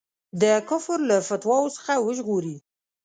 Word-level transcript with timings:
د 0.41 0.43
کفر 0.69 0.99
له 1.09 1.17
فتواوو 1.27 1.73
څخه 1.77 1.93
وژغوري. 2.05 2.57